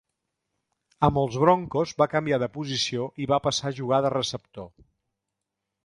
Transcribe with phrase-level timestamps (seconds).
[1.07, 4.71] Amb els Broncos, va canviar de posició i va passar a jugar de receptor.